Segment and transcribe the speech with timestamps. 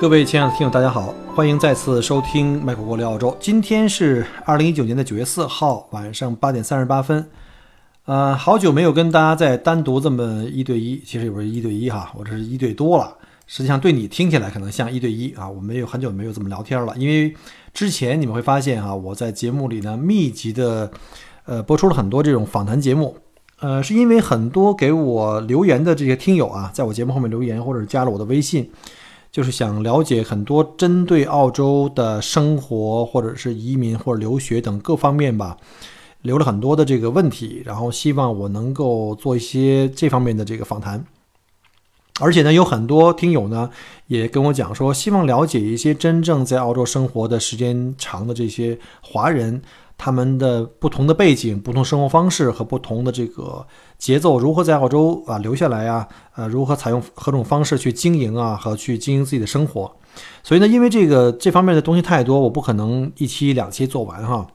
[0.00, 3.36] 各位亲爱的听友，大家好，欢迎再次收听麦克国聊澳洲。
[3.38, 7.28] 今天是二零一九年的九月四号晚上八点三十八分。
[8.06, 13.14] 呃，好久没有跟大家再单独这么一对一，其实也不是一对一哈，我这是一对多了。
[13.46, 16.94] 实际上对你听起来可能像一对一啊，我们有很久没有这么聊天了。
[16.96, 17.34] 因为
[17.74, 20.90] 之前你们会发现哈，我在节目里呢密集的
[21.44, 23.18] 呃播出了很多这种访谈节目。
[23.58, 28.70] 呃，是因为很多给我留言的这些听友啊，在我节目后面留言或者加了我的微信。
[29.32, 35.56] 就是想了解很多针对澳洲的生活，或者是移民或者留学等各方面吧，
[36.22, 41.04] 留了很多的这个问题，然后希望我能够做一些这方面的这个访谈。
[42.20, 43.70] 而且呢，有很多听友呢
[44.08, 49.62] 也跟我讲说，希望了解一些真正在澳洲生活的时间长的这些华人。
[50.02, 53.66] 他们的不同的背景、不同生活方式和不同的这个
[53.98, 56.08] 节奏，如何在澳洲啊留下来呀？
[56.36, 59.94] 呃，如何采用何种方式去经营啊和去经营自己的生活？
[60.42, 64.46] 所以呢，因为这个这方面的东西太多，我不可能一期两期做完哈。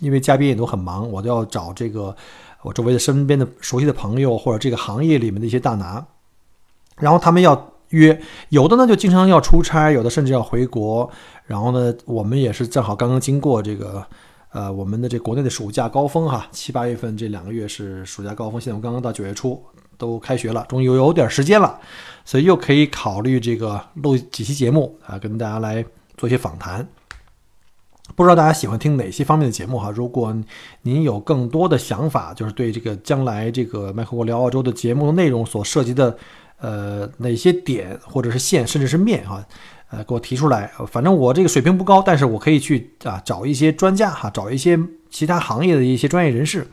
[0.00, 2.16] 因为嘉宾也都很忙，我都要找这个
[2.62, 6.02] 我周围的身边的熟悉的朋友或者这个行业里面的一些大拿，
[6.96, 11.10] 然后他们要约，有的呢就经常要出差，有的甚至要回国。
[11.44, 14.02] 然后呢，我们也是正好刚刚经过这个。
[14.52, 19.62] 呃，我们的这国内的暑假高峰哈，七八月份这两个月是暑假高峰，现在我们刚刚到九月初，
[19.96, 21.78] 都开学了，终于有点时间了，
[22.24, 25.84] 所以又可以考虑这个录几期节目啊，跟大家来
[26.16, 26.86] 做一些访谈。
[28.16, 29.88] 不知道大家喜欢听哪些方面的节目哈？
[29.92, 30.36] 如果
[30.82, 36.18] 您有更多的想法，就是对这个将来这个麦克沃聊澳洲的节目的内容所涉及的
[36.58, 39.46] 呃哪些点或者是线，甚至是面哈。
[39.90, 44.78] 呃，给我提出来，反正我这个水平不高，但是我可以去啊找一些专家哈，找一些
[45.10, 46.66] 其他行业的一些专业人士。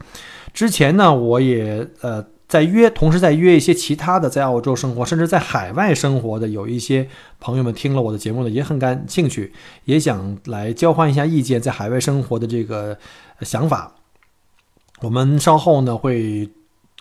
[0.54, 7.08] 之前呢，我也呃在约，同时在约一些其他的在澳洲生活，甚至在海外生活的有一些
[7.40, 9.52] 朋友们听了我的节目呢，也很感兴趣，
[9.86, 12.98] 也想来交换一下意见，在海外生活的这个
[13.42, 13.96] 想法。
[15.02, 16.50] 我们稍后呢会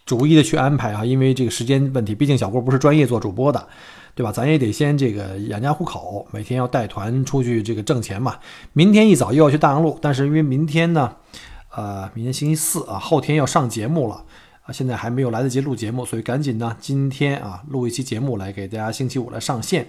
[0.07, 3.69] 逐一的去安排啊，因为这个时间问题，毕竟小郭不是专业做主播的。
[4.15, 4.33] 对吧？
[4.33, 8.39] 咱也得先这个养家糊口，每天要带团出去这个挣钱嘛。
[8.73, 11.17] 明天一早又要去大洋路，但是因为明天呢，
[11.75, 14.25] 呃，明天星期四啊，后天要上节目了
[14.63, 19.89] 啊，现在还没有来得及录节目，所以赶紧呢，今天啊录一期节目来给大家星期五来上线。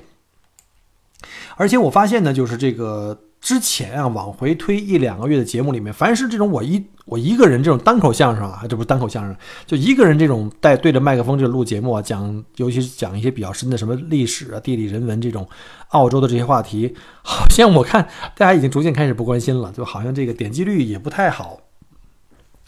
[1.55, 3.17] 而且我发现呢，就是这个。
[3.39, 15.47] 之前啊，往回推一两个月的节目里面，凡是这种我一我一个人这种单口相声啊，这不是单口相声，就一个人这种带对着麦克风这录节目啊，讲尤其是讲一些比较深的什么历史啊、地理、人文这种
[15.89, 16.93] 澳洲的这些话题，
[17.23, 21.59] 好像我看大家已经逐渐开始不关心了，就好像这个点击率也不太好。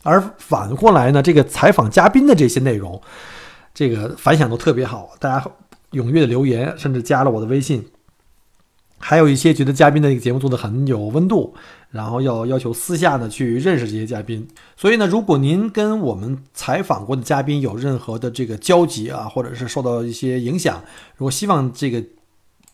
[0.03, 3.02] 而反过来呢，这个采访嘉宾的这些内容，
[3.74, 5.46] 这个反响都特别好，大家
[5.91, 7.85] 踊跃的留言，甚至加了我的微信。
[9.00, 11.56] 还有一些觉得嘉宾的这个节目做的很有温度，
[11.90, 14.48] 然后要要求私下呢去认识这些嘉宾。
[14.78, 20.84] 所以呢，如果您跟我们采访过的嘉宾有任何的这个交集啊，或者是受到一些影响，
[21.16, 22.04] 如果希望这个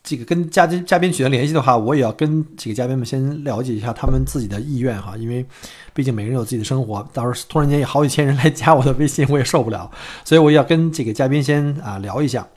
[0.04, 5.46] 这个跟嘉宾嘉宾取得联系的话，我也要跟几个嘉宾们先了解一下他们自己的意愿哈，因为
[5.94, 9.90] 毕竟每个人有自己的生活，到时候突然间有好几千人来加我的微信，我也受不了，
[10.24, 12.48] 所以我要跟这个嘉宾先啊聊一下。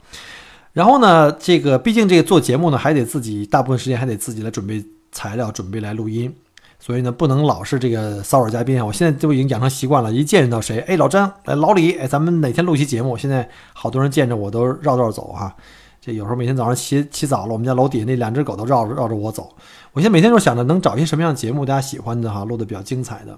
[0.73, 6.33] 然后呢，这个毕竟这个做节目呢，还得自己大部分时间还得自己来准备材料，准备来录音，
[6.79, 8.85] 所以呢，不能老是这个骚扰嘉宾啊。
[8.85, 13.17] 我现在就已经养成习惯了，一见到谁，哎，老张，哎，老李，哎，咱们哪天录期节目？
[13.17, 15.53] 现在好多人见着我都绕道走哈。
[15.99, 19.51] 这有时候每天早上起起早了，我们家楼底下那两只狗都绕着绕着我走。
[19.91, 23.37] 我现在每天都想着能找一些什么样的节目大家喜欢的哈，录的比较精彩的。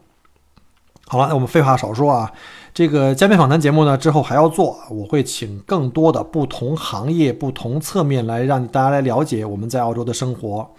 [1.07, 2.31] 好了，那我们废话少说啊。
[2.73, 10.71] 这个嘉宾访谈节目呢，之后还要做，我会请更多的不同行业、不同侧面来让大家来了解我们在澳洲的生活。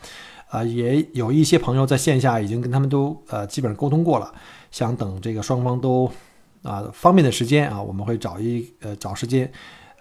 [0.48, 4.32] 啊，也有一些朋友在线下已经跟他们都呃基本上沟通过了，
[4.70, 6.10] 想等这个双方都
[6.62, 9.50] 啊方便的时间啊，我们会找一呃找时间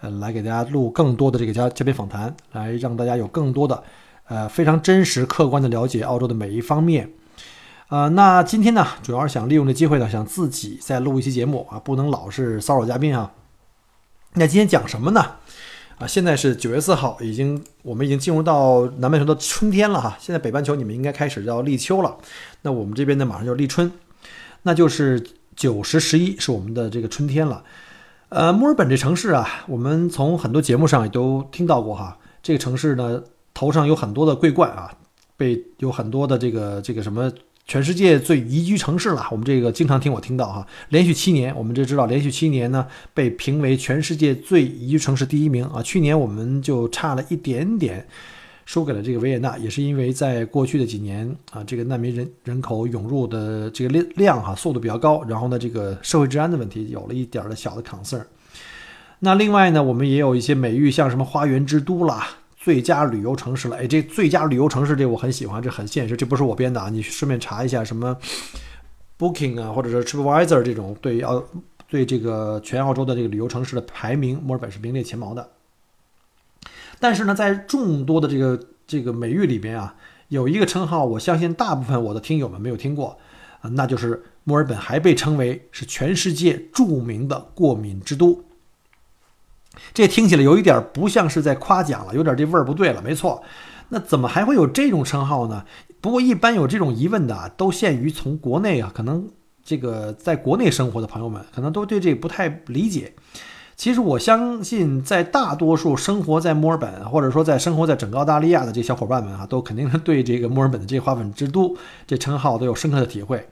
[0.00, 3.82] 呃来给大家录更多的这个嘉嘉宾访谈，来让大家有更多的
[4.28, 7.10] 呃非常真实客观的了解澳洲的每一方面。
[7.92, 13.30] 呃，那今天呢，主要是想利用这机会呢，想自己再录一期节目啊，不能老是骚扰嘉宾啊。
[14.32, 15.20] 那今天讲什么呢？
[15.98, 20.16] 啊，现在是九月四号，已经我们已经进入到南半球的春天了哈。
[20.18, 22.16] 现在北半球你们应该开始要立秋了，
[22.62, 23.92] 那我们这边呢马上就立春，
[24.62, 25.22] 那就是
[25.54, 27.62] 九十十一是我们的这个春天了。
[28.30, 32.16] 呃，墨尔本这城市啊，我们从很多节目上也都听到过哈。
[32.42, 33.22] 这个城市呢
[33.52, 34.90] 头上有很多的桂冠啊，
[35.36, 37.30] 被有很多的这个这个什么。
[37.72, 45.82] 全世界最宜居城市了，我们这个经常听我听到哈，连续七年，我们就知道连续七年呢被评为全世界最宜居城市第一名啊。
[45.82, 48.06] 去年我们就差了一点点，
[48.66, 58.22] 输给了这个维也纳，也是因为在过去的几年啊，这个难民人人口涌入的这个量量哈速度比较高，然后呢这个社会治安的问题有了一点的小的 concern。
[59.20, 62.28] 那另外呢，我们也有一些美誉，像什么花园之都啦。
[62.62, 68.16] 最佳旅游城市了，哎，这最佳旅游城市这我很喜欢，这很现实，这不是我编的啊，你顺便查一下什么
[69.18, 71.42] Booking 啊，或者是 TripAdvisor 这种对澳
[71.88, 75.50] 对这个全澳洲的这个旅游城市的排名，墨尔本是名列前茅的。
[77.00, 79.96] 但是呢，在众多的这个这个美誉里边啊，
[80.28, 83.18] 有一个称号，我相信大部分我的听友们没有听过，
[83.72, 88.44] 那就是墨尔本还被称为是全世界著名的过敏之都。
[89.94, 93.00] 这听起来有一点不像是在夸奖了，有点这味儿不对了。
[93.02, 93.42] 没错，
[93.88, 95.64] 那怎么还会有这种称号呢？
[96.00, 99.28] 不过一般有这种疑问的啊，都限于从国内啊，可能
[99.64, 103.12] 这个在国内生活的朋友们，可能都对这不太理解。
[103.76, 111.76] 其实我相信，在大多数生活在墨尔本，或者说在生活在整个澳大利亚的这小伙伴们啊，都肯定是对这个墨尔本的这花粉之都
[112.06, 113.48] 这称号都有深刻的体会。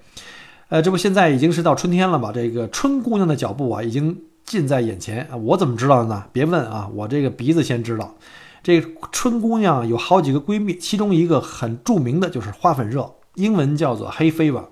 [0.68, 2.30] 呃，这不现在已经是到春天了吧？
[2.32, 4.16] 这个春姑娘的脚步啊，已经。
[4.50, 5.36] 近在眼前啊！
[5.36, 6.24] 我怎么知道的呢？
[6.32, 6.90] 别问啊！
[6.92, 8.16] 我这个鼻子先知道。
[8.64, 8.82] 这
[9.12, 14.64] 春姑娘有好几个闺蜜，其中一个很著名的就是花粉热，英文叫做黑 fever。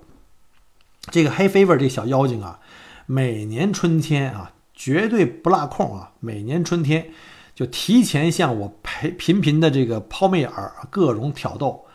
[1.09, 2.59] 这个黑 fever 这小妖精啊，
[3.05, 6.11] 每年春天啊，绝对不落空啊！
[6.19, 7.11] 每年春天
[7.55, 10.51] 就提前向我频频频的这个抛媚眼，
[10.89, 11.85] 各种挑逗，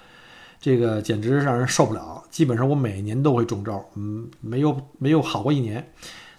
[0.59, 2.25] 这个简直让人受不了。
[2.31, 5.87] 基本上我每年都会中招，嗯，没有没有好过一年。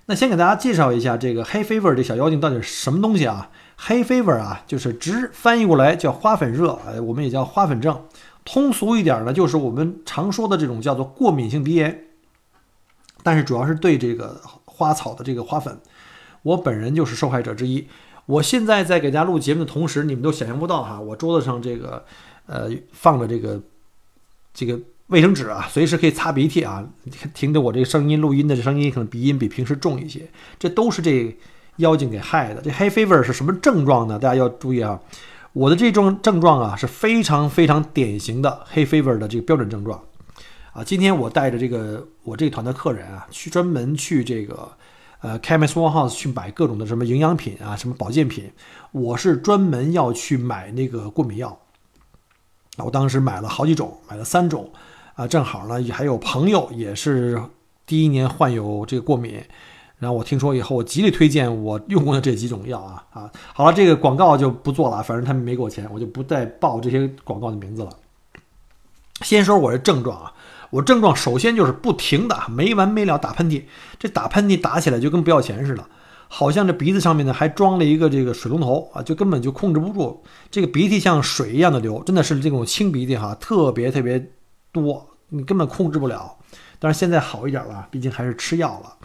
[0.08, 3.50] 那先给大家介绍一下这个黑 fever 这小妖精到底是什么东西啊？
[3.76, 8.06] 黑 fever 啊，就是直翻译过来叫花粉热，哎，我们也叫花粉症。
[8.44, 12.06] 通俗一点呢，就是我们常说的这种叫做过敏性鼻炎。
[13.24, 15.80] 但是主要是对这个花草的这个花粉，
[16.44, 17.88] 我本人就是受害者之一。
[18.28, 22.06] 我现在在给大家录节目的同时，你们都想象不到哈，我桌子上这个
[22.46, 23.60] 呃放着这个
[24.54, 24.80] 这个。
[25.08, 26.84] 卫生纸啊，随时可以擦鼻涕啊。
[27.34, 30.28] 听着我这个声音录音的这声音，可能鼻音比平时重一些。
[30.58, 31.38] 这都是这
[31.78, 32.62] 妖精给害的。
[32.62, 34.18] 这黑 fever 是什么症状呢？
[34.18, 35.00] 大家要注意啊。
[35.54, 40.02] 我的这种症状啊，是非常非常典型的黑 fever 的这个标准症状
[40.74, 40.84] 啊。
[40.84, 44.70] 今天我带着这个我这团的客人啊，去专门去这个
[45.22, 48.52] 呃 Chemist Warehouse 去买各种的什么营养品啊，什么保健品。
[48.92, 51.58] 我是专门要去买那个过敏药。
[52.78, 54.70] 我当时买了好几种，买了三种。
[55.16, 57.42] 啊，正好呢，还有朋友也是
[57.86, 59.42] 第一年患有这个过敏，
[59.98, 63.32] 然后我听说以后，我极力推荐我用过的这几种药啊啊。
[63.54, 67.90] 好了，这个广告就不做了，反正他们没给我钱，我就不再报这些广告的名字了。
[69.22, 70.34] 先说我的症状啊，
[70.70, 73.64] 我症状首先就是不停的没完没了打喷嚏，
[73.98, 75.86] 这打喷嚏打起来就跟不要钱似的，
[76.28, 84.32] 好像这鼻子上面呢还装了一个这个水龙头啊，就根本就控制不住，这个鼻涕像水一样的流，真的是这种清鼻涕哈，特别特别。
[84.76, 86.36] 多，你根本控制不了。
[86.80, 88.98] 但是现在好一点了，毕竟还是吃药了。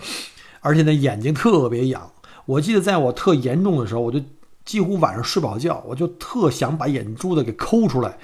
[0.59, 2.11] 而且呢，眼睛特别痒。
[2.45, 4.21] 我记得在我特严重的时候，我就
[4.65, 8.19] 几乎晚上睡不好觉，我就特想把眼珠子给抠出来，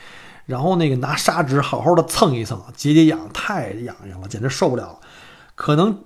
[0.46, 3.20] 然后那个拿砂纸好好的蹭一蹭，解解痒。
[3.32, 4.98] 太痒痒了，简直受不了。
[5.54, 6.00] 可能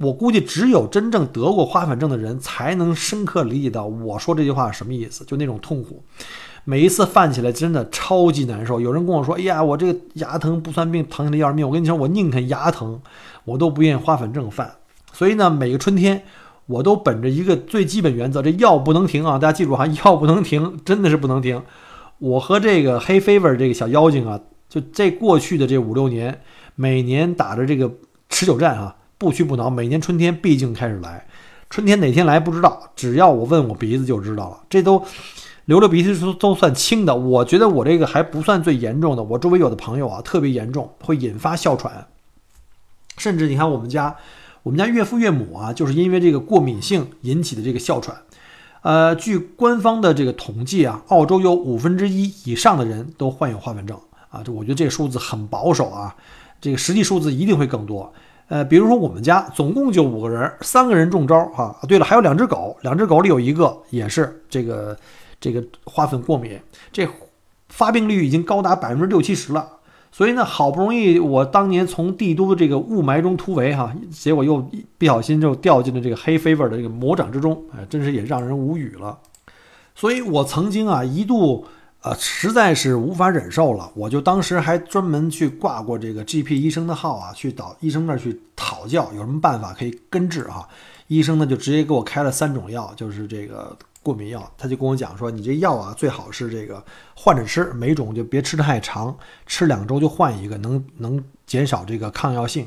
[0.00, 6.04] 我估计只有真正得过花粉症的人才能深刻理解到我说这句话什么意思，就那种痛苦。
[6.64, 8.80] 每一次犯起来真的超级难受。
[8.80, 13.00] 有人跟我说：“哎呀，我这个牙疼不算病，疼起来要命。”我跟你说，我宁肯牙疼，
[13.44, 14.70] 我都不愿意花粉症犯。
[15.12, 16.22] 所以呢，每个春天
[16.66, 19.38] 我都本着一个最基本原则：这药不能停啊！
[19.38, 21.62] 大家记住哈，药不能停，真的是不能停。
[22.18, 24.38] 我和这个黑 fever 这个小妖精啊，
[24.68, 26.42] 就这过去的这五六年，
[26.74, 27.90] 每年打着这个
[28.28, 29.68] 持久战啊，不屈不挠。
[29.68, 31.26] 每年春天毕竟开始来，
[31.68, 34.60] 春天哪天来不知道，只要我问我鼻子就知道了。
[34.70, 35.04] 这都。
[35.68, 39.22] 流流鼻涕都都算轻的，我觉得我这个还不算最严重的。
[39.22, 42.06] 我周围有的朋友啊，特别严重，会引发哮喘，
[43.18, 44.16] 甚至你看我们家，
[44.62, 48.16] 我们家岳父岳母啊，就是因为这个过敏性引起的这个哮喘。
[48.80, 56.16] 呃，据官方的这个统计啊，澳洲有五分之一以上的人都患有花粉症啊，这我觉得这个数字很保守啊，
[56.62, 58.10] 这个实际数字一定会更多。
[58.48, 61.78] 呃，比如说我们家总共就五个人，三个人中招哈。
[61.86, 64.96] 对了，还有两只狗，两只狗里有一个也是这个
[65.38, 66.58] 这个花粉过敏，
[66.90, 67.06] 这
[67.68, 69.68] 发病率已经高达百分之六七十了。
[70.10, 79.18] 所以呢，好不容易我当年从帝都的这个雾霾中突围哈，结果又不小心就掉进了这个黑 fever 的这个魔掌之中，哎，真是也让人无语了。
[79.94, 81.66] 所以我曾经啊一度
[82.08, 90.66] 呃实在是无法忍受了，我就当时还专门去挂过这个 GP 医生的号啊，去到医生那儿去讨教有什么办法可以根治哈。
[91.08, 93.76] 医生呢就直接给我开了三种药，就是这个。
[94.00, 96.82] 过敏药，他就跟我讲说，你这药啊，最好是这个
[97.14, 102.66] 换着吃，每种就别吃太长，吃两周就换一个，能能减少这个抗药性。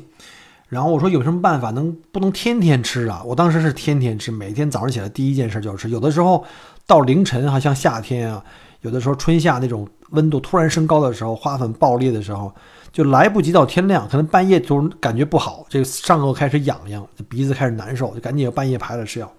[0.68, 3.22] 然后我说有什么办法能不能天天吃啊？
[3.24, 5.90] 我当时是天天吃，每天早上起来第一件事就是吃。
[5.90, 6.44] 有的时候
[6.86, 8.44] 到凌晨哈，像夏天啊，
[8.82, 12.54] 有的时候春夏那种温度突然升高的时候，花粉爆裂的时候，
[12.92, 19.32] 就来不及到天亮，可能半夜就感觉不好，这个上颚开始痒痒，鼻子开始难受，就赶紧半夜排了吃药。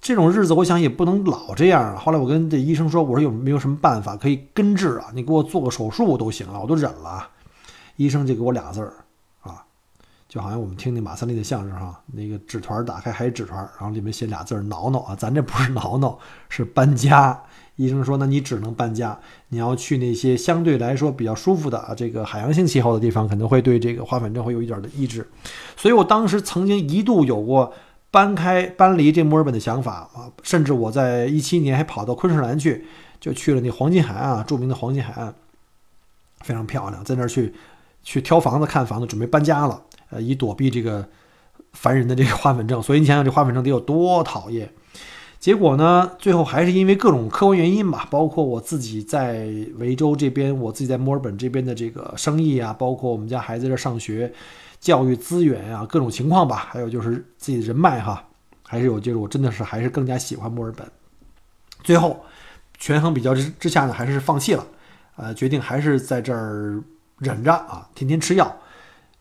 [0.00, 1.96] 这种日子，我想也不能老这样啊。
[1.96, 5.06] 后来我跟这医生说：“我说有没有什么办法可以根治啊？
[5.14, 7.28] 你给我做个手术都行啊，我都忍了。”
[7.96, 8.92] 医生就给我俩字儿
[9.42, 9.64] 啊，
[10.28, 16.18] 就好像我们听那马三立的相声哈，那个纸团打开还是纸团，然后里面写俩字儿“挠挠”啊，咱这不是挠挠，
[16.48, 17.40] 是搬家。
[17.76, 25.28] 医生说：“那你只能搬家，你要去那些相对来说比较舒服的啊，这个海洋性气候的地方，可能会对这个花粉症会有一点的抑制。”
[25.76, 27.72] 所以我当时曾经一度有过。
[28.12, 32.84] 搬开搬离这墨尔本的想法啊，甚至我在一七年还跑到昆士兰去，
[33.18, 35.34] 就去了那黄金海岸啊，著名的黄金海岸，
[36.42, 37.54] 非常漂亮，在那儿去
[38.02, 41.08] 去挑房子、看房子，准备搬家了，呃，以躲避这个
[41.72, 42.82] 烦人的这个花粉症。
[42.82, 44.70] 所以你想想，这花粉症得有多讨厌？
[45.42, 54.32] 结果呢，最后还是因为各种客观原因吧，包括我自己在维州这边，我自己在墨尔本这边的这个生意啊，包括我们家孩子这上学。
[54.78, 58.24] 教育资源啊，各种情况吧，还有就是自己的人脉哈，
[58.64, 60.84] 还是有就是我真的是还是更加喜欢墨尔本。
[61.82, 62.24] 最后
[62.78, 64.66] 权衡比较之之下呢，还是放弃了，
[65.16, 66.80] 呃，决定还是在这儿
[67.18, 68.56] 忍着啊，天天吃药，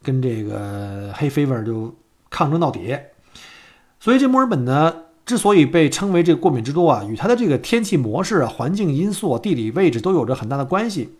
[0.03, 1.95] 跟这个黑 fever 就
[2.29, 2.95] 抗争到底。
[3.99, 11.15] 所以这墨尔本呢，之所以被称为这个过敏之都啊，与它的这个天气模式、啊环境因素、地理位置都有着很大的关系。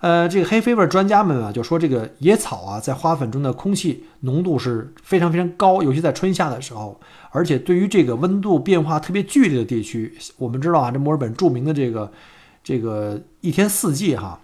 [0.00, 6.98] 呃，这个黑飞味专家们啊，就说这个野草啊，在花粉中的空气浓度是非常非常高，尤其在春夏的时候。
[7.32, 12.10] 而且对于这个温度变化特别剧烈的地区，我们知道啊，这墨尔本著名的这个
[12.64, 14.40] 这个一天四季哈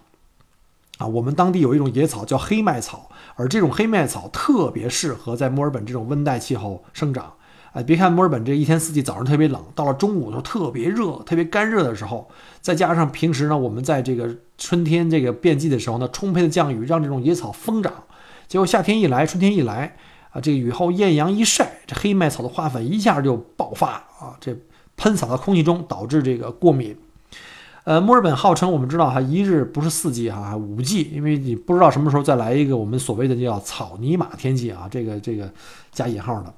[0.99, 7.33] 啊，我们当地有一种野草叫黑麦草，而这种黑麦草特别适合在墨尔本这种温带气候生长。
[7.77, 12.27] 哎，别看墨尔本这一天四季早上特别冷，到了中午的时候特别热，特别干热的时候，
[12.59, 17.93] 再加上平时呢，我们在这个春天这个变季的时候呢，充沛的降雨让这种野草疯长，
[18.47, 19.95] 结果夏天一来，春天一来
[20.31, 24.57] 啊，这个雨后艳阳一晒，这黑麦草的花粉一下就爆发啊，这
[24.95, 26.97] 喷洒到空气中，导致这个过敏。
[27.83, 35.47] 呃，墨尔本号称我们知道哈，一日不是四季哈，五季，因为你不知道什么时候再来一个我们所谓的叫草泥马天气啊，这个这个
[35.91, 36.51] 加引号的。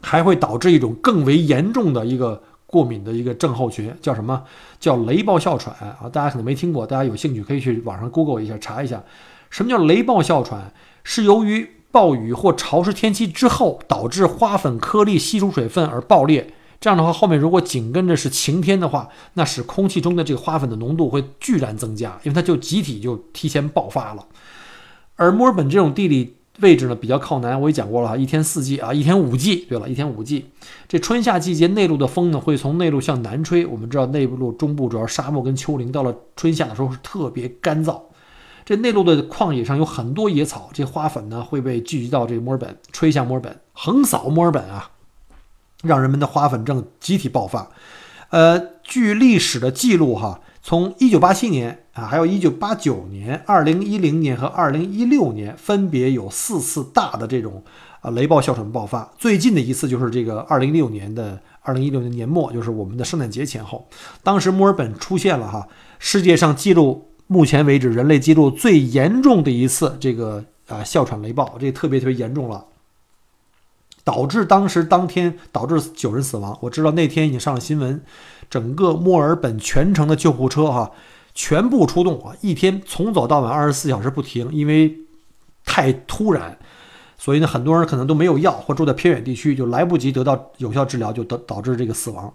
[0.00, 4.42] 还会导致一种更为严重的一个过敏的一个症候群，叫什么？
[4.78, 6.08] 叫雷暴哮喘啊！
[6.12, 9.02] 大家可能没听过，大家有兴趣可以去网上 Google 一下查一下，
[9.50, 10.72] 什么叫雷暴哮喘？
[11.02, 16.52] 是由于暴雨或潮湿天气之后，导致花粉颗粒吸出水分而爆裂。
[16.80, 24.24] 这样的话，后面如果紧跟着是晴天的话，那使空气中的这个花粉的浓度会巨然增加，因为它就集体就提前爆发了。
[25.16, 26.37] 而墨尔本这种地理。
[26.60, 29.66] 位置呢比较靠南，我也讲过了哈，一天四季啊，一天五季。
[29.68, 30.46] 对了，一天五季，
[30.88, 33.64] 这春夏季节内陆的风呢会从内陆向南吹。
[33.64, 38.00] 我们知道内陆中部主要沙漠跟丘陵，到了春夏的时候是特别干燥。
[38.64, 44.90] 这内陆的旷野上有很多野草，这花粉呢会被聚集到这个墨尔本，吹向墨尔本，横扫墨尔本啊，
[45.82, 47.70] 让人们的花粉症集体爆发。
[48.30, 50.40] 呃，据历史的记录哈。
[50.60, 57.60] 从一九八七年啊，还有一九八九年、二零一零年和二零一六年，分别有四次大的这种
[58.00, 59.10] 啊雷暴哮喘爆发。
[59.18, 63.88] 最近的一次就是这个二零一六年的二零一六年年末，就是我们的圣诞节前后，
[64.22, 65.66] 当时墨尔本出现了哈
[65.98, 72.64] 世界上记录目前为止人类记录最严重的一次这个啊哮喘雷暴，这特别特别严重了。
[74.04, 76.56] 导致当时当天导致九人死亡。
[76.62, 78.00] 我知道那天已经上了新闻，
[78.48, 80.92] 整个墨尔本全城的救护车哈
[81.38, 84.92] 全部出动啊，一天从早到晚二十四小时不停，因为
[85.64, 86.58] 太突然，
[87.16, 92.34] 所以呢很多人可能都没有药，或住在偏远地区就来不及得到有效治疗，就导导致这个死亡。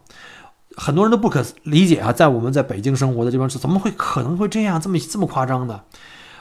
[0.77, 5.83] 很多人都不可理解啊，在我们在北京生活的这帮是怎么会可能会这样这么这么夸张的？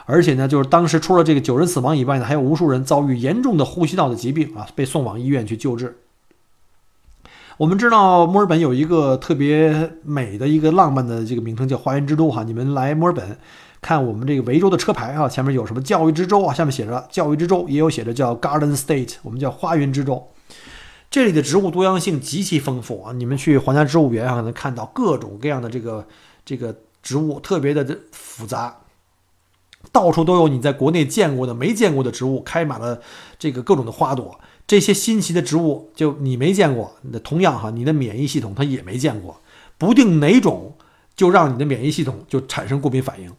[0.05, 5.97] 而且呢，就是当时除了这个九人死亡以外呢，还有无数人遭遇严重的呼吸道的疾病啊，被送往医院去救治。
[7.57, 13.37] 我们知道墨尔本有一个特别美的一个浪漫的这个名称叫花园之都哈，你们来墨尔本
[13.79, 20.29] 看我们这个维州的车牌啊，前面有什么教育之州啊，下面写着教育之州，也有写着叫 Garden State，我们叫花园之州。
[21.11, 26.07] 这里的植物多样性极其丰富啊，你们去皇家植物园啊，能看到各种各样的这个
[26.43, 28.77] 这个植物，特别的复杂。
[29.91, 32.99] 到处都有你在国内见过的、没见过的植物，开满了
[33.37, 34.39] 这个各种的花朵。
[34.65, 39.41] 这些新奇的植物，就你没见过，那同样哈，你的免疫系统它也没见过，
[39.77, 40.75] 不定哪种
[41.15, 43.31] 就让你的免疫系统就产生过敏反应。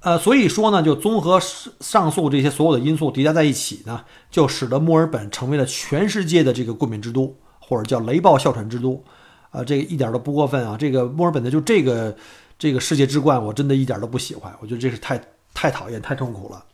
[0.00, 1.40] 呃，所以说呢，就综合
[1.80, 9.02] 上述这些所有的因素叠加在一起呢，就使得墨尔本成为了全世界的这个过敏之都，或者叫雷暴哮喘之都。
[9.50, 10.76] 啊，这个一点都不过分啊！
[10.78, 12.14] 这个墨尔本的就这个
[12.58, 15.20] 这个世界之冠，我真的一点都不喜欢，我觉得这是太。
[15.54, 16.64] 太讨厌，太痛苦了。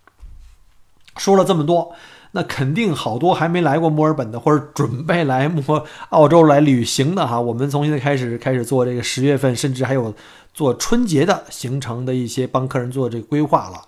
[1.17, 1.91] 说了这么多，
[2.37, 7.41] 那肯定好多还没来过墨尔本的，或者准备来墨澳洲来旅行的哈。
[7.41, 10.13] 我们从现在开始开始做这个十月份，甚至还有
[10.53, 13.83] 做春节的行程的一些帮客人做这个规划了。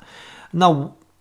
[0.52, 0.72] 那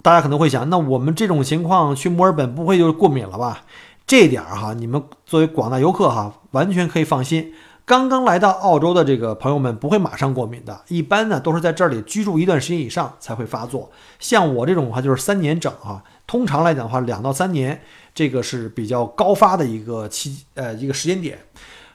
[0.03, 3.63] 大家可能会想，那我们这种情况去墨尔本不会就是过敏了吧？
[4.05, 7.51] 这点儿哈，你们作为广大游客哈，完全可以放心。
[7.85, 13.91] 刚刚来到澳洲的这个朋友们不会马上过敏的，一般呢都是在这里居住一段时间以上才会发作。
[14.19, 16.03] 像我这种的话，就是三年整啊。
[16.27, 17.81] 通常来讲的话，两到三年
[18.13, 21.39] 这个是比较高发的一个期呃一个时间点。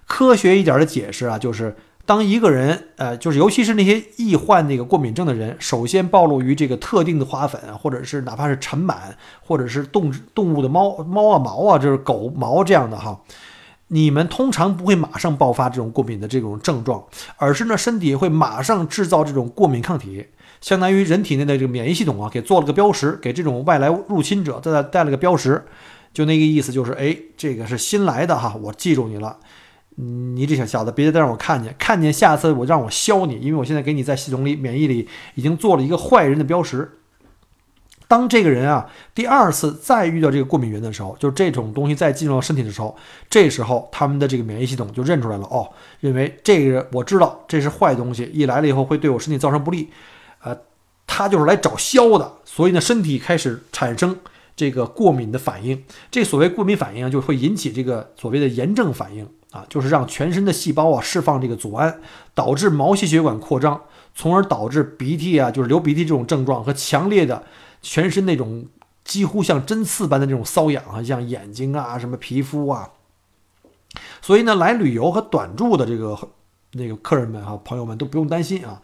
[0.07, 8.97] 科学一点的解释啊，就是当一个人呃就是尤其是那些易患那个过敏症的人，首先暴露于这个特定的花粉，或者是哪怕是尘螨，
[9.41, 13.21] 或者是动动物的猫猫啊毛啊，就是狗毛这样的哈。
[13.93, 17.05] 你们通常不会马上爆发这种过敏的这种症状，
[17.37, 20.27] 而是呢身体会马上制造这种过敏抗体，
[20.61, 25.65] 相当于人体内的这个免疫系统啊，给做了个标识，给这种外来入侵者带带了个标识，
[26.13, 29.39] 就那个意思，就是哎，这个是新来的哈，我记住你了，
[29.97, 36.91] 你这小小子别再让我看见，看见下次我让我削你，因为我现在给你在系统里免疫里已经做了一个坏人的标识。
[38.07, 42.97] 当这个人啊第二次再遇到这个过敏源的时候，就是这种东西再进入到身体的时候，
[43.31, 45.71] 这时候他们的这个免疫系统就认出来了，哦，
[46.01, 49.89] 认为这个我知道这是坏东西，一来了以后会对我身体造成不利，
[51.21, 54.17] 他就是来找消的，所以呢，身体开始产生
[54.57, 55.85] 这个过敏的反应。
[56.11, 62.01] 这所谓过敏反应就会引起这个所谓的炎症反应啊，就是让全身的细胞啊释放这个组胺，
[62.35, 63.79] 导致毛细血管扩张，
[64.15, 67.45] 从而导致鼻涕啊，就是流鼻涕这种症状和强烈的。
[67.83, 68.65] 全身那种
[69.05, 72.89] 几乎像针刺般的这种瘙痒啊，像眼睛啊、什么皮肤啊，
[74.23, 76.19] 所以呢，来旅游和短住的这个
[76.73, 78.81] 那个客人们哈，朋友们都不用担心啊。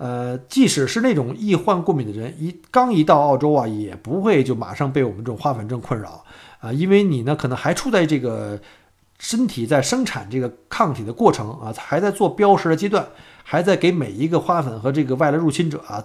[0.00, 6.24] 呃，即使是那种易患过敏的人，一刚一到澳洲啊，也不会就马上被我们这种花粉症困扰
[6.60, 8.58] 啊，因为你呢，可能还处在这个
[9.18, 13.06] 身体在生产这个抗体的过程啊，还在做标识的阶段，
[13.44, 16.02] 还在给每一个花粉和这个外来入侵者啊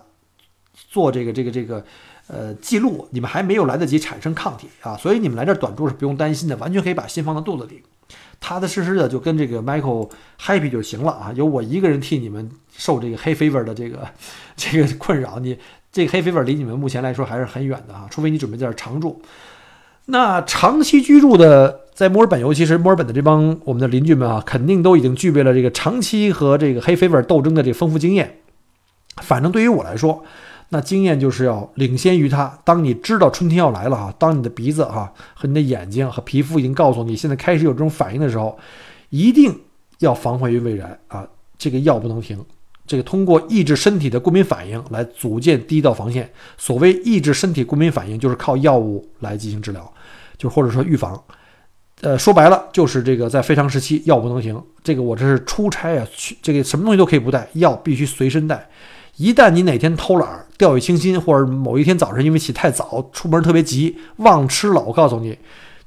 [0.73, 1.86] 做这个这个这个。
[2.27, 7.84] 呃，记录你们还没有来得及产生抗体啊，所以你们来这儿短住是不用担心的，完全可以把心放到肚子里，
[8.39, 10.10] 踏踏实实的就跟这个 Michael
[10.41, 11.31] happy 就行了啊。
[11.36, 14.07] 由我一个人替你们受这个黑 fever 的这个
[14.55, 15.57] 这个困扰，你
[15.91, 19.21] 这个黑 fever 离你们目前来说还是很远的啊，除非你准备在这常住。
[20.05, 28.39] 那长期居住的在墨尔本，尤其是墨尔本的这帮我们的邻居们啊，肯定都已经具备了这个长期和这个黑 fever 斗争的这丰富经验。
[29.21, 30.23] 反正对于我来说。
[30.69, 32.59] 那经验就是要领先于他。
[32.65, 38.57] 当你知道春天要来了哈，当你的鼻子哈和你的眼睛和皮肤已经告诉你现在开始有这种反应的时候，
[39.11, 39.55] 一定
[39.99, 41.25] 要防患于未然啊！
[41.59, 42.43] 这个药不能停，
[42.88, 46.32] 这个通过抑制身体的过敏反应来组建第一道防线。
[46.58, 49.93] 所谓抑制身体过敏反应，就是靠药物来进行治疗，
[50.38, 51.21] 就或者说预防。
[52.02, 54.62] 呃，说白了就是这个在非常时期药不能停。
[54.84, 58.69] 这个我这是出差啊，去这个什么东西都可以不带，药必须随身带。
[59.15, 65.38] 一旦你哪天偷懒、掉以轻心，或者某一天早上因为起太早出门特别急忘吃了，我告诉你，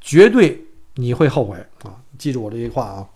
[0.00, 1.97] 绝对你会后悔啊！
[2.18, 3.06] 记住我这句话啊！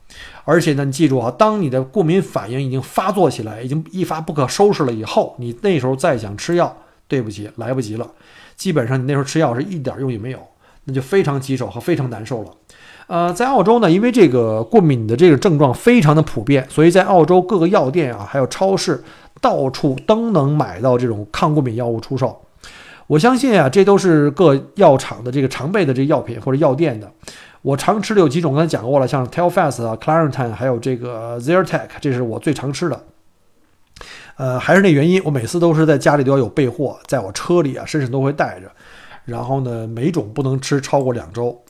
[0.44, 6.76] 而且呢，你记住啊，当你的过敏反应已经发作起来，已经一发不可收拾了以后，你那时候再想吃药，
[7.08, 8.08] 对不起，来不及了。
[8.56, 10.38] 基本上你那时候吃药是一点用也没有，
[10.84, 12.50] 那就非常棘手和非常难受了。
[13.08, 19.02] 呃，在澳洲呢，因为这个过敏的这个症状非常的普遍，所以在澳洲各个药店啊，还有超市。
[19.40, 22.40] 到处都能买到这种抗过敏药物出售，
[23.08, 27.10] 我相信啊，这都是各药厂的这个常备的这药品或者药店的。
[27.62, 33.04] 我常吃的有几种，刚才讲过了，像 Telfast 啊、Claritin，还有这个 Zertec，这是我最常吃的。
[34.36, 38.70] 呃，还是那原因，我每次都是在家里都要有备货，在我车里啊，身上都会带着。
[39.24, 41.62] 然后呢，每种不能吃超过两周。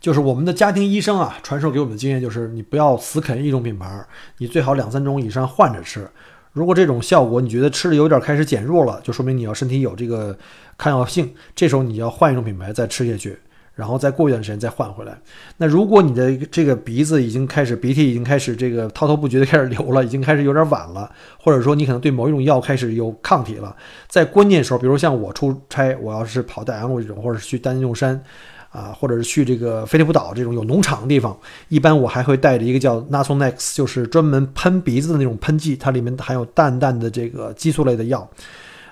[0.00, 4.06] 就是我们的家庭医生啊，传授给我们的经验就是，你不要死啃一种品牌，
[4.38, 6.08] 你最好两三种以上换着吃。
[6.52, 10.36] 如果这种效果你觉得吃的有点开始减弱了，就说明你要身体有这个
[10.78, 13.40] 抗药性，这时候你要换一种品牌再吃下去。
[13.74, 15.18] 然后再过一段时间再换回来。
[15.56, 23.74] 那如果你的这个鼻子已经开始鼻涕已经开始这个滔滔不绝的开始流了，已经开始有点晚了，或者说你可能对某一种药开始有抗体了，
[24.08, 28.22] 在关键时候，比如像我出差，我要是跑大洋路这种，或者是去丹东山，
[28.70, 31.36] 啊，或者是去这个飞利浦岛这种有农场的地方，
[31.68, 38.28] 一般我还会带着一个叫 Nasonex，就是专门喷鼻子的那种喷剂，它里面含有淡淡的这个激素类的药。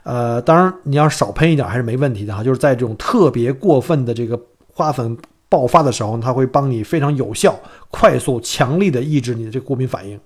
[0.02, 4.40] 呃，当然你要少喷一点还是没问题的哈，就是在这种特别过分的这个。
[4.72, 5.16] 花粉
[5.48, 7.58] 爆发的时候，它会帮你非常有效、
[7.90, 10.18] 快速、强力的抑制你的这个过敏反应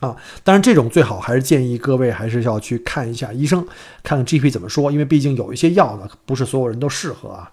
[0.00, 0.14] 啊。
[0.44, 3.66] 当然，这种最好还是建议各位还是要去看一下医生，
[4.02, 7.50] 看看 GP 怎么说，因为毕竟有一些药呢，不是所有人都适合啊。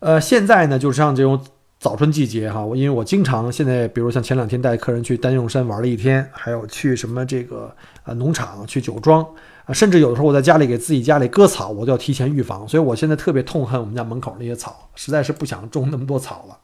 [0.00, 1.40] 呃，现在呢，就是像这种
[1.86, 7.72] 早春季节哈，我因为我经常现在，比如像前两天带客人去丹用山玩了一天，还有去什么这个
[8.02, 9.24] 呃农场去酒庄。
[9.66, 16.58] 啊，甚至有的时候我在家里给自己家里割草，我都要提前预防，所以我现在特别痛恨我们家门口那些草，实在是不想种那么多草了。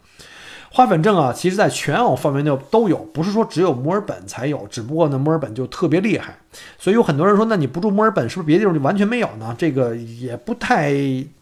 [0.73, 6.37] 花粉症啊，其实在全澳范围内都有，不是说只有墨尔本才有，只不过呢墨尔本就特别厉害，
[6.81, 9.55] 所以有很多人说，那你不住墨尔本，是不是别的地方就完全没有呢？
[9.57, 10.91] 这个也不太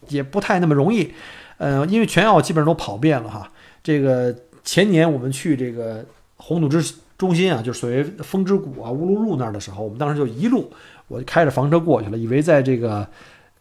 [0.09, 1.11] 也不太那么容易，
[1.57, 3.50] 呃，因为全澳基本上都跑遍了哈。
[3.83, 6.05] 这个前年我们去这个
[6.37, 10.71] 红土之中心啊，就是所谓风之谷啊乌鲁鲁那儿的时候，我们当时就一路。
[11.07, 13.05] 我就开着房车过去了，以为在这个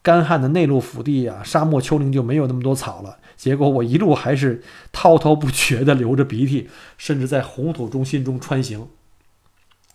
[0.03, 3.17] 干旱的内陆腹地啊，沙漠丘陵就没有那么多草了。
[3.37, 8.87] 结果我一路还是滔滔不绝的流着鼻涕，甚至在红土中心中穿行，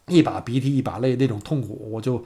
[0.07, 2.23] 一把鼻涕一把泪那种痛苦，我就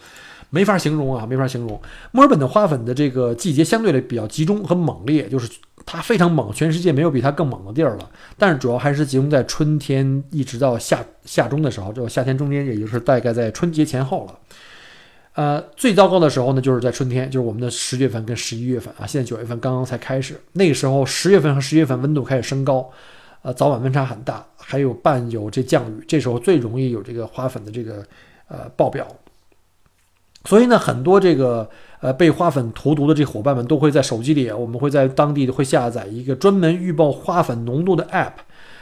[0.49, 1.81] 没法形容啊，没法形容。
[2.11, 5.49] 墨尔本的花粉的这个季节相对的比较集中和猛烈，就是
[5.85, 8.09] 它非常猛，全世界没有比它更猛的地儿了。
[8.37, 14.39] 但是主要还是集中在春天一直到夏夏中的时候，就夏天中间，也就是大概在春节前后了。
[15.35, 19.07] 呃，最糟糕的时候呢，就是在春天，就是我们的十月份跟十一月份啊。
[19.07, 22.89] 现在九月份刚刚才开始，那个时候十月份和十一月份温度开始升高，
[23.41, 28.03] 呃，早晚温差很大，还有伴有这降雨，这时候最容易有这个花粉的这个
[28.47, 29.07] 呃爆表。
[30.45, 38.33] 所以呢，很多这个呃被花粉荼毒的这伙伴们都会在手机里，我们会在当地会下载一个专门预报花粉浓度的 app。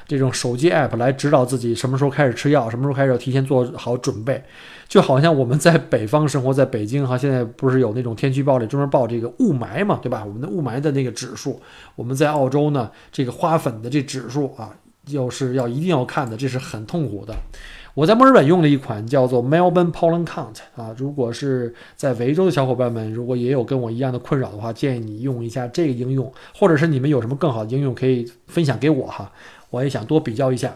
[0.08, 4.42] 这种手机 app 来指导自己什么时候开始吃药，什么时候开始要提前做好准备，
[4.88, 10.24] 就好像我们在北方生活在北京哈，现在不是有那种天气预报里专门报这个雾霾嘛，对吧？
[10.26, 11.60] 我们的雾霾的那个指数，
[11.96, 14.74] 我们在澳洲呢，这个花粉的这指数啊，
[15.08, 17.36] 又是要一定要看的，这是很痛苦的。
[17.94, 29.32] 我在墨尔本用了一款叫做 Melbourne Pollen Count 啊，如果是在维州的小伙伴们，如果也有跟我一样的困扰的话，建议你用一下这个应用，或者是你们有什么更好的应用可以分享给我哈。
[29.72, 30.74] 我也想多比较一下。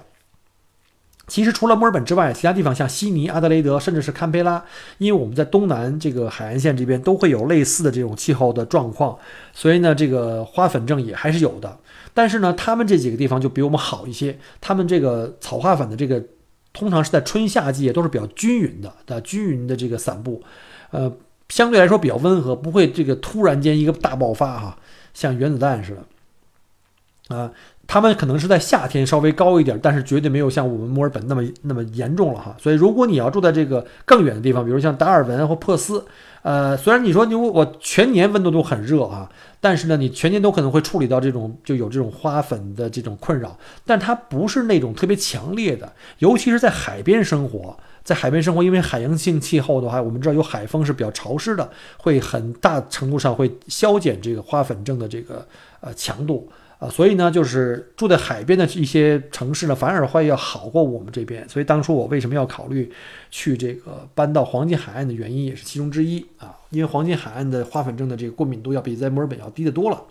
[1.32, 4.62] 其实除了墨尔本之外，其他地方像悉尼、阿德雷德，甚至是堪培拉，
[4.98, 9.18] 因为我们在东南这个海岸线这边都会有类似的这种气候的状况，
[9.54, 11.78] 所以呢，这个花粉症也还是有的。
[12.14, 16.22] 但是呢，他们这几个地方就比我们好一些，他们这个草花粉的这个
[16.74, 20.44] 通常是在春夏季都是比较均匀的，的均匀的这个散布，
[20.90, 21.10] 呃，
[21.48, 24.78] 相对来说比较温和，不会这个突然间一个大爆发哈，
[25.14, 25.96] 像原子弹似
[27.30, 27.52] 的，啊。
[27.92, 32.56] 他们可能是在夏天稍微高一点，但是绝对没有像我们墨尔本那么那么严重了哈。
[32.58, 36.06] 所以，如果你要住在这个更远的地方，比如像达尔文或珀斯，
[36.42, 55.46] 呃，虽然你说你我全年温度都很热啊，但是呢，你全年都可能会处理到这种就有这种花粉的这种困扰，但它不是那种特别强烈的，尤其是在海边生活，在海边生活，因为海洋性气候的话，我们知道有海风是比较潮湿的，会很大程度上会消减这个花粉症的这个
[55.82, 56.50] 呃强度。
[56.82, 61.48] 啊，所以呢，就是住在海边的一些城市呢，反而会要好过我们这边。
[61.48, 62.92] 所以当初我为什么要考虑
[63.30, 66.58] 去这个搬到黄金海岸的原因也是其中之一啊。
[66.72, 70.02] 因为黄金海岸的花粉症的这个过敏度要比在墨尔本要低得多了。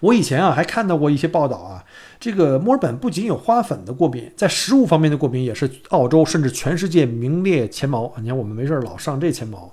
[0.00, 1.84] 我以前啊还看到过一些报道啊，
[2.18, 8.12] 这个墨尔本不仅有花粉的过敏，在食物方面的过敏也是澳洲甚至全世界名列前茅。
[8.18, 9.72] 你看我们没事老上这前茅。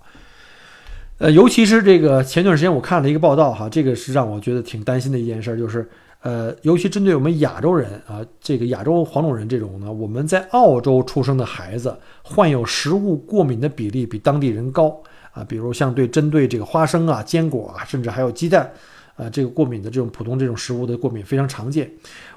[1.20, 5.86] 呃，尤其是这个前段时间我看了一个报道哈，这个是让我觉得挺担心的一件事，就是
[6.22, 14.98] 呃，尤其针对我们亚洲人啊，这个亚洲黄种人这种呢，我们在澳洲出生的孩子患有食物过敏的比例比当地人高
[15.34, 18.72] 啊，比如像对针对这个花生啊、坚果啊，甚至还有鸡蛋，
[19.18, 21.92] 呃，这个过敏的这种普通这种食物的过敏非常常见。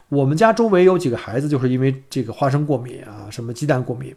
[0.09, 4.13] 我们家周围有几个孩子就是因为这个花生过敏啊，什么鸡蛋过敏。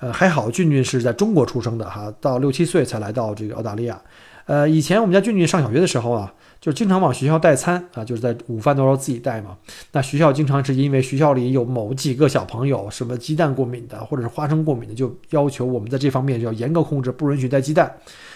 [0.00, 4.00] 呃，还好俊俊是在中国出生的哈，到六七岁才来到这个澳大利亚。
[4.46, 6.30] 呃，以前我们家俊俊上小学的时候啊，
[6.60, 9.56] 就经常往学校带餐啊，就是在午饭的时候自己带嘛。
[9.92, 17.90] 那学校经常是因为学校里有某几个小朋友什么鸡蛋过敏的，或者是花生过敏的，就要求我们在这方面就要严格控制，不允许带鸡蛋。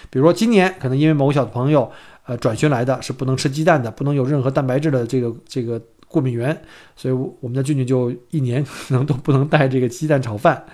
[0.08, 1.90] 比如说今年可能因为某小朋友
[2.24, 6.58] 呃转学来的是不能吃鸡蛋的，不能有任何蛋白质的这个这个过敏源，
[6.96, 10.64] 所以我们家俊俊就一年 可能都不能带这个鸡蛋炒饭。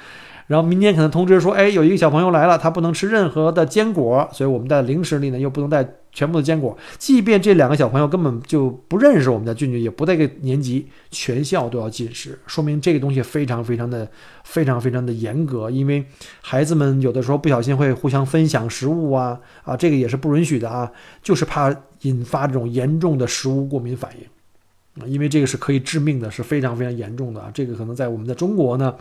[0.46, 6.76] 然后明年可能通知说，哎，有一个小朋友来了，他不能吃任何的坚果，所以我们在零食里呢又不能带全部的坚果。
[6.98, 14.06] 即便这两个小朋友根本就不认识我们家俊俊，也不在一个年级，全校都要禁食，说明这个东西非常非常的
[14.44, 15.70] 非常非常的严格。
[15.70, 16.04] 因为
[16.42, 27.50] 孩子们有的时候不小心会互相分享食物啊啊，这个也是不允许的啊，就是怕引发这种严重的食物过敏反应啊，因为这个是可以致命的，是非常非常严重的啊。
[27.54, 28.94] 这个可能在我们的中国呢。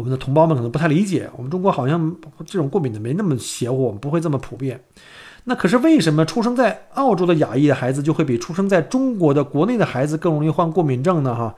[0.00, 4.80] 我们的同胞们可能不太理解，我们中国好像这种过敏的没那么邪乎，不会这么普遍。
[5.44, 11.34] 那可是为什么出生在澳洲的亚裔的孩子就会比出生在中国的国内的孩子更容易患过敏症呢？
[11.34, 11.54] 哈，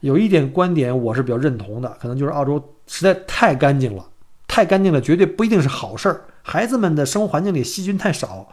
[0.00, 4.06] 有一点观点我是比较认同的，可能就是澳洲实在太干净了，
[4.46, 6.22] 太干净了，绝对不一定是好事儿。
[6.42, 8.46] 孩子们的生活环境里细菌太少。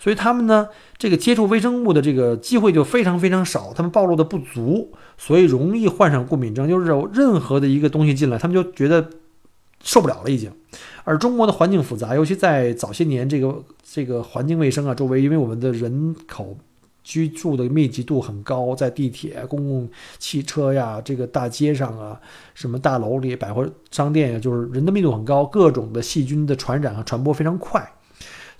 [0.00, 6.66] 所以他们呢，这个接触微生物的这个机会就非常非常少，他们暴露的不足，所以容易患上过敏症。
[6.66, 9.10] 就是有任何的一个东西进来，他们就觉得
[9.84, 10.50] 受不了了已经。
[11.04, 16.56] 而中国的环境复杂，尤其在早些年，这个这个环境卫生啊，周围因为我们的人口
[17.04, 19.86] 居住的密集度很高，在地铁、公共
[20.18, 22.18] 汽车呀、这个大街上啊、
[22.54, 27.86] 什么大楼里、百货商店呀，就是人的密度很高，各种的细菌的传染和传播非常快。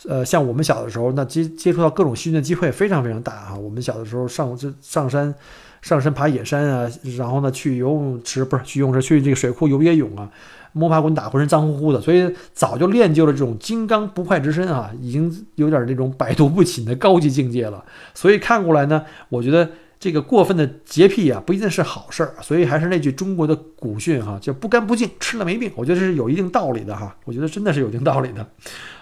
[0.08, 3.54] 呃，像我们小的时候，那接接触到各种细菌的机会非常非常大啊。
[3.54, 5.34] 我们小的时候上这上山，
[5.82, 10.30] 上山爬野山啊，然后呢去游泳池不是去游泳池去这个水库游野泳啊，
[10.72, 17.84] 摸爬滚打浑身脏乎乎的，所以早就练就了这种金刚不坏之身啊，已经有点那种百毒不侵的高级境界了。
[18.14, 22.34] 所以看过来呢，我觉得这个过分的洁癖啊，不一定是好事儿。
[22.40, 25.70] 所以还是那句中国的古训哈，叫不干不净吃了没病。
[25.76, 28.46] 我觉得这是有一定道理的哈，我觉得真的是有一定道理的。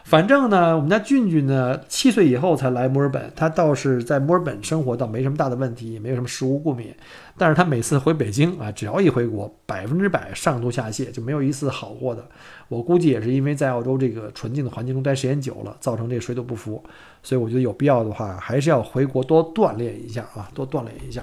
[0.08, 6.94] 反正呢，我们家俊俊呢，七岁以后才来墨尔本，他倒是在墨尔本生活，倒没什么大的问题，也没有什么食物过敏。
[7.36, 12.26] 但是他每次回北京啊，只要一回国，百分之百上吐下泻，就没有一次好过的。
[12.68, 16.82] 我估计也是因为在澳洲这个纯净的环境中待时间久了，造成这水土不服。
[17.22, 21.22] 所以我觉得有必要的话，还是要回国多锻炼一下啊，多锻炼一下。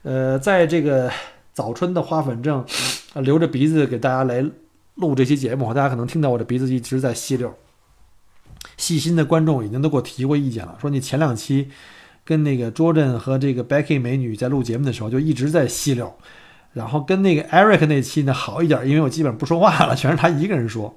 [0.00, 1.10] 呃，在这个
[1.52, 2.64] 早春的花粉症，
[3.16, 4.42] 流着鼻子给大家来
[4.94, 7.54] 录这期节目，大家可能听到我的鼻子一直在吸溜。
[8.76, 11.68] 细心的观众已经都给我提过意见了，说你前两期
[12.24, 16.12] 跟那个 Jordan 和这个 Becky 美女在录节目的时候就一直在吸溜，
[16.72, 20.96] 然后跟那个 Eric 那期呢好一点，因为我基本上不说话了， 全是他一个人说，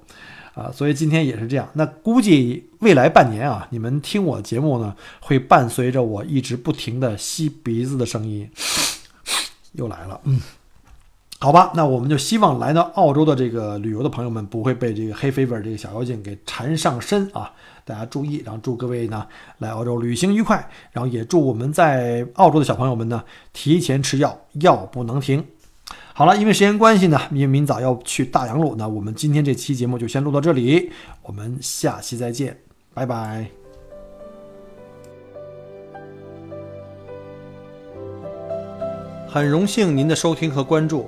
[0.54, 1.68] 啊，所以今天也是这样。
[1.74, 8.50] 那估计未来半年啊，你们听我节目呢，会伴随着我一直不停的吸鼻子的声音，
[9.74, 10.40] 又来了，嗯。
[11.38, 17.52] 好吧，那我们就希望来到澳洲的这个旅游的朋友们不会被这个黑 fever 这个小妖精给缠上身啊！
[17.84, 19.28] 大家注意，然后祝各位呢
[19.60, 25.46] 来澳洲旅行愉快，然后也祝我们在澳洲的小朋友们呢提前吃药，药不能停。
[26.14, 32.58] 好了，因为时间关系呢，因为明早要去大洋路，那我们今天这期节目就先录到这里，我们下期再见，
[32.94, 33.46] 拜拜。
[39.28, 41.08] 很荣幸您的收听和关注。